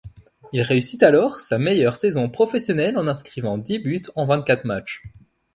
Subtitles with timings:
[0.51, 5.03] Il réussit alors sa meilleure saison professionnelle en inscrivant dix buts en vingt-quatre matchs.